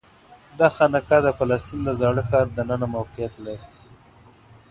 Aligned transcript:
دا 0.59 0.67
خانقاه 0.75 1.21
د 1.23 1.27
فلسطین 1.37 1.79
د 1.85 1.89
زاړه 1.99 2.23
ښار 2.29 2.47
دننه 2.57 2.87
موقعیت 2.95 3.33
لري. 3.45 3.67